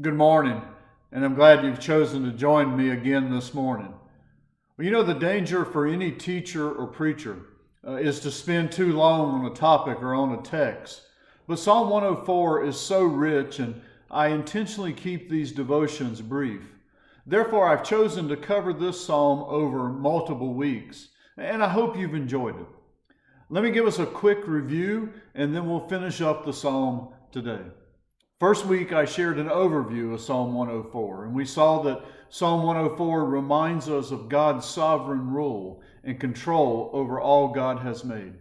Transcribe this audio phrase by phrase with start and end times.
[0.00, 0.62] Good morning,
[1.12, 3.92] and I'm glad you've chosen to join me again this morning.
[4.78, 7.36] Well, you know, the danger for any teacher or preacher
[7.86, 11.02] uh, is to spend too long on a topic or on a text.
[11.46, 13.78] But Psalm 104 is so rich, and
[14.10, 16.62] I intentionally keep these devotions brief.
[17.26, 22.58] Therefore, I've chosen to cover this psalm over multiple weeks, and I hope you've enjoyed
[22.58, 22.68] it.
[23.50, 27.60] Let me give us a quick review, and then we'll finish up the psalm today.
[28.40, 33.26] First week, I shared an overview of Psalm 104, and we saw that Psalm 104
[33.26, 38.32] reminds us of God's sovereign rule and control over all God has made.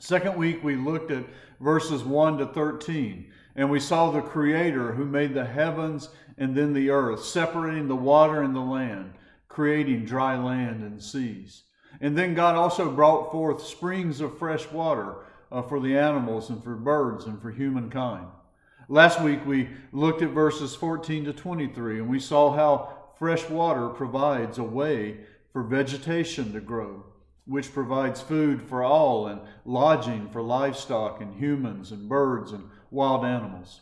[0.00, 1.24] Second week, we looked at
[1.60, 6.72] verses 1 to 13, and we saw the Creator who made the heavens and then
[6.72, 9.12] the earth, separating the water and the land,
[9.46, 11.62] creating dry land and seas.
[12.00, 15.14] And then God also brought forth springs of fresh water
[15.52, 18.26] uh, for the animals and for birds and for humankind.
[18.92, 23.88] Last week we looked at verses 14 to 23 and we saw how fresh water
[23.88, 27.02] provides a way for vegetation to grow,
[27.46, 33.24] which provides food for all and lodging for livestock and humans and birds and wild
[33.24, 33.80] animals.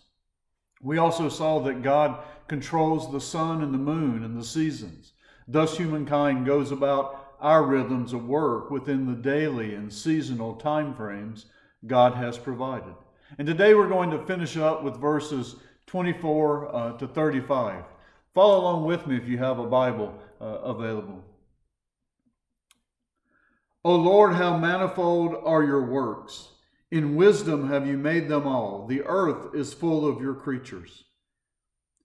[0.81, 5.15] We also saw that God controls the sun and the moon and the seasons.
[5.49, 11.47] Thus, humankind goes about our rhythms of work within the daily and seasonal time frames
[11.85, 12.95] God has provided.
[13.39, 17.85] And today we're going to finish up with verses 24 uh, to 35.
[18.35, 21.25] Follow along with me if you have a Bible uh, available.
[23.85, 26.49] O Lord, how manifold are your works!
[26.91, 28.87] In wisdom have you made them all.
[28.87, 31.05] The earth is full of your creatures.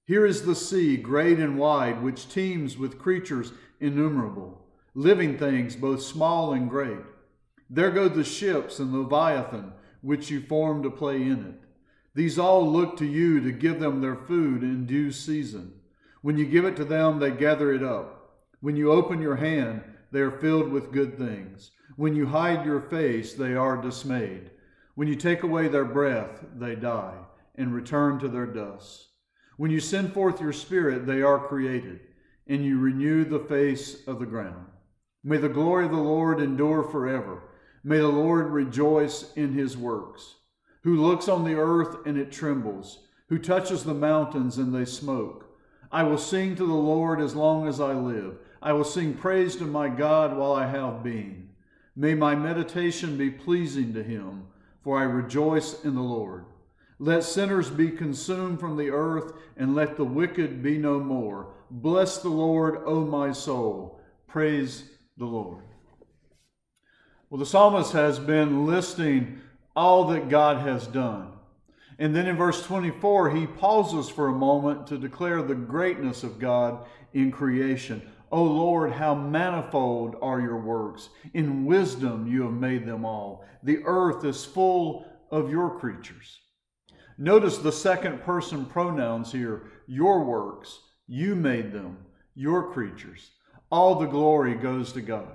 [0.06, 6.04] Here is the sea, great and wide, which teems with creatures innumerable, living things both
[6.04, 7.00] small and great.
[7.68, 9.74] There go the ships and Leviathan
[10.06, 11.68] which you form to play in it.
[12.14, 15.74] These all look to you to give them their food in due season.
[16.22, 18.36] When you give it to them, they gather it up.
[18.62, 19.82] When you open your hand,
[20.12, 21.72] they are filled with good things.
[21.96, 24.52] When you hide your face, they are dismayed.
[24.94, 27.18] When you take away their breath, they die
[27.56, 29.08] and return to their dust.
[29.58, 32.00] When you send forth your spirit, they are created,
[32.48, 34.68] and you renew the face of the ground.
[35.24, 37.42] May the glory of the Lord endure forever.
[37.88, 40.38] May the Lord rejoice in his works,
[40.82, 45.56] who looks on the earth and it trembles, who touches the mountains and they smoke.
[45.92, 48.40] I will sing to the Lord as long as I live.
[48.60, 51.50] I will sing praise to my God while I have being.
[51.96, 54.48] May my meditation be pleasing to him,
[54.84, 56.46] for I rejoice in the Lord.
[56.98, 61.54] Let sinners be consumed from the earth, and let the wicked be no more.
[61.70, 64.02] Bless the Lord, O my soul.
[64.26, 65.66] Praise the Lord.
[67.30, 69.42] Well, the psalmist has been listing
[69.76, 71.32] all that God has done.
[71.98, 76.40] And then in verse 24, he pauses for a moment to declare the greatness of
[76.40, 78.02] God in creation.
[78.32, 81.10] O Lord, how manifold are your works.
[81.34, 83.46] In wisdom you have made them all.
[83.64, 86.42] The earth is full of your creatures.
[87.18, 90.80] Notice the second person pronouns here your works.
[91.08, 91.98] You made them,
[92.36, 93.32] your creatures.
[93.72, 95.32] All the glory goes to God.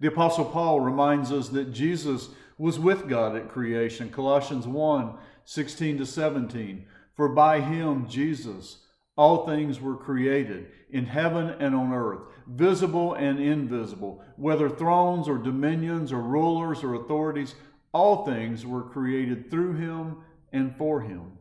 [0.00, 5.98] The Apostle Paul reminds us that Jesus was with God at creation, Colossians 1 16
[5.98, 6.86] to 17.
[7.14, 8.78] For by him, Jesus,
[9.16, 15.36] all things were created in heaven and on earth, visible and invisible, whether thrones or
[15.36, 17.54] dominions or rulers or authorities,
[17.92, 20.18] all things were created through him
[20.52, 21.32] and for him.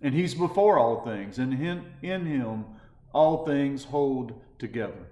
[0.00, 2.64] And he's before all things, and in him
[3.12, 5.06] all things hold together.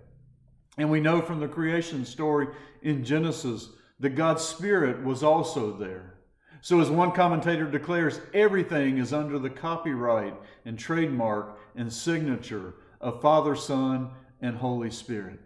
[0.76, 2.48] And we know from the creation story
[2.82, 3.68] in Genesis
[4.00, 6.14] that God's Spirit was also there.
[6.60, 10.34] So, as one commentator declares, everything is under the copyright
[10.64, 15.40] and trademark and signature of Father, Son, and Holy Spirit.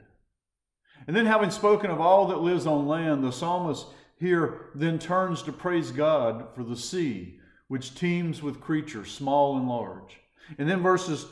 [1.06, 3.86] And then, having spoken of all that lives on land, the psalmist
[4.20, 9.68] here then turns to praise God for the sea, which teems with creatures, small and
[9.68, 10.20] large.
[10.56, 11.26] And then, verses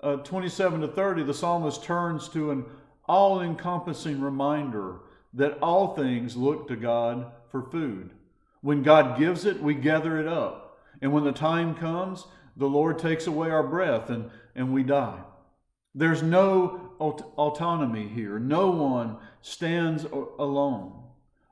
[0.00, 2.64] uh, 27 to 30, the psalmist turns to an
[3.08, 5.00] all encompassing reminder
[5.34, 8.10] that all things look to God for food.
[8.60, 10.78] When God gives it, we gather it up.
[11.00, 12.26] And when the time comes,
[12.56, 15.20] the Lord takes away our breath and, and we die.
[15.94, 18.38] There's no aut- autonomy here.
[18.38, 20.92] No one stands alone.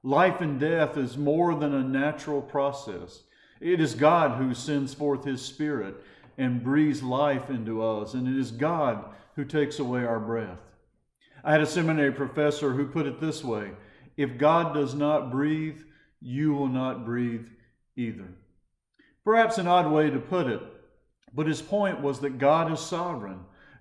[0.03, 3.23] Life and death is more than a natural process.
[3.61, 5.97] It is God who sends forth His Spirit
[6.39, 9.05] and breathes life into us, and it is God
[9.35, 10.59] who takes away our breath.
[11.47, 13.71] I had a seminary professor who put it this way
[14.17, 15.79] If God does not breathe,
[16.21, 17.47] you will not breathe
[17.97, 18.27] either.
[19.25, 20.61] Perhaps an odd way to put it,
[21.33, 23.39] But his point was that God is sovereign.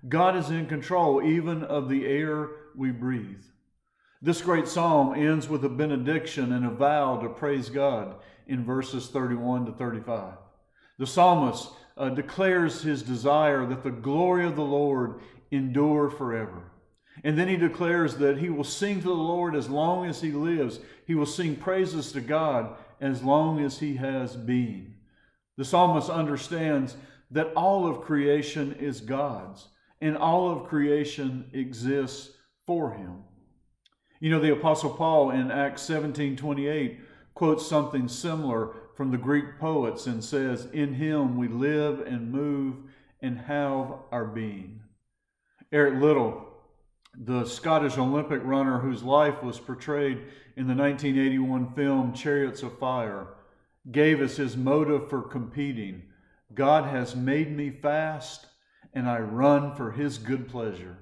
[0.08, 3.42] God is in control even of the air we breathe.
[4.22, 8.14] This great psalm ends with a benediction and a vow to praise God
[8.46, 10.34] in verses 31 to 35.
[10.98, 15.20] The psalmist uh, declares his desire that the glory of the Lord
[15.50, 16.70] endure forever.
[17.24, 20.32] And then he declares that he will sing to the Lord as long as he
[20.32, 20.80] lives.
[21.06, 24.94] He will sing praises to God as long as he has being.
[25.56, 26.96] The psalmist understands
[27.30, 29.68] that all of creation is God's
[30.00, 32.32] and all of creation exists
[32.66, 33.22] for him.
[34.20, 37.00] You know, the Apostle Paul in Acts 17 28
[37.34, 42.76] quotes something similar from the Greek poets and says, In him we live and move
[43.20, 44.80] and have our being.
[45.70, 46.45] Eric Liddell,
[47.18, 50.18] the Scottish Olympic runner whose life was portrayed
[50.56, 53.28] in the 1981 film Chariots of Fire,
[53.90, 56.02] gave us his motive for competing
[56.54, 58.46] God has made me fast,
[58.94, 60.96] and I run for his good pleasure.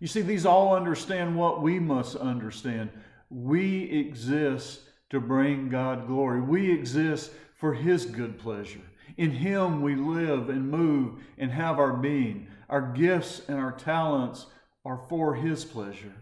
[0.00, 2.90] You see, these all understand what we must understand.
[3.30, 8.80] We exist to bring God glory, we exist for his good pleasure.
[9.16, 12.48] In him we live and move and have our being.
[12.68, 14.46] Our gifts and our talents
[14.86, 16.14] are for his pleasure.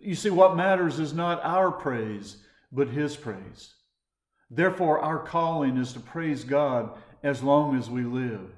[0.00, 2.36] You see, what matters is not our praise,
[2.70, 3.74] but his praise.
[4.50, 6.90] Therefore, our calling is to praise God
[7.24, 8.52] as long as we live.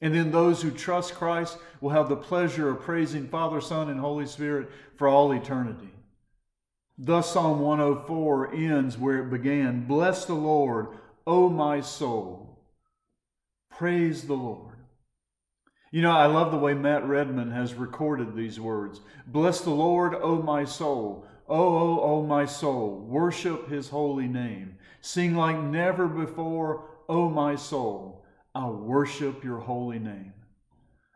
[0.00, 4.00] And then those who trust Christ will have the pleasure of praising Father, Son, and
[4.00, 5.90] Holy Spirit for all eternity.
[6.96, 10.88] Thus, Psalm 104 ends where it began Bless the Lord,
[11.26, 12.60] O my soul.
[13.70, 14.73] Praise the Lord.
[15.94, 20.16] You know, I love the way Matt Redman has recorded these words Bless the Lord,
[20.16, 21.24] O my soul.
[21.48, 24.76] O, O, O, my soul, worship his holy name.
[25.00, 28.26] Sing like never before, O my soul.
[28.56, 30.32] I'll worship your holy name.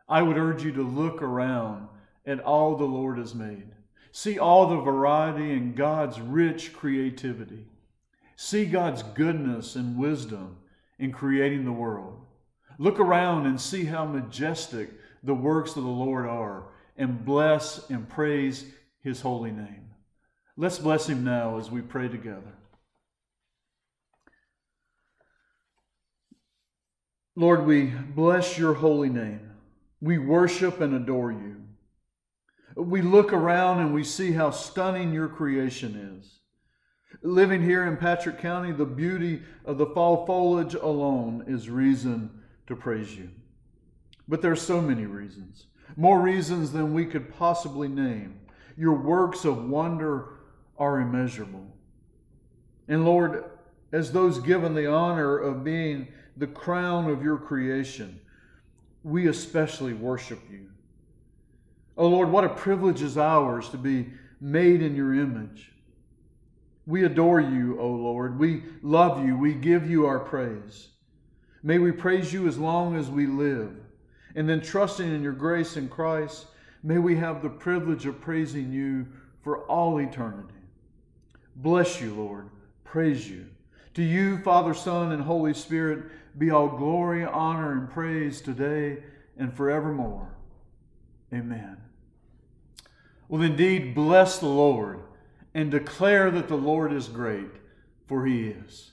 [0.07, 1.89] I would urge you to look around
[2.25, 3.67] at all the Lord has made.
[4.13, 7.67] See all the variety in God's rich creativity.
[8.37, 10.55] See God's goodness and wisdom
[10.97, 12.27] in creating the world.
[12.81, 14.89] Look around and see how majestic
[15.21, 16.63] the works of the Lord are,
[16.95, 18.65] and bless and praise
[19.03, 19.89] his holy name.
[20.55, 22.53] Let's bless him now as we pray together.
[27.35, 29.51] Lord, we bless your holy name.
[29.99, 31.57] We worship and adore you.
[32.75, 36.39] We look around and we see how stunning your creation is.
[37.23, 42.38] Living here in Patrick County, the beauty of the fall foliage alone is reason
[42.69, 43.29] to praise you.
[44.27, 45.65] But there are so many reasons,
[45.97, 48.39] more reasons than we could possibly name.
[48.77, 50.35] Your works of wonder
[50.77, 51.65] are immeasurable.
[52.87, 53.43] And Lord,
[53.91, 56.07] as those given the honor of being
[56.37, 58.21] the crown of your creation,
[59.03, 60.69] we especially worship you.
[61.97, 65.71] Oh Lord, what a privilege is ours to be made in your image.
[66.85, 68.39] We adore you, O Lord.
[68.39, 69.35] We love you.
[69.35, 70.89] We give you our praise.
[71.63, 73.75] May we praise you as long as we live.
[74.35, 76.45] And then, trusting in your grace in Christ,
[76.83, 79.07] may we have the privilege of praising you
[79.41, 80.53] for all eternity.
[81.55, 82.49] Bless you, Lord.
[82.83, 83.47] Praise you.
[83.95, 86.05] To you, Father, Son, and Holy Spirit,
[86.37, 89.03] be all glory, honor, and praise today
[89.37, 90.29] and forevermore.
[91.33, 91.77] Amen.
[93.27, 95.01] Well, indeed, bless the Lord
[95.53, 97.51] and declare that the Lord is great,
[98.07, 98.91] for he is.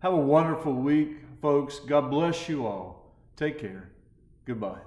[0.00, 1.78] Have a wonderful week, folks.
[1.80, 3.12] God bless you all.
[3.36, 3.90] Take care.
[4.46, 4.80] Goodbye.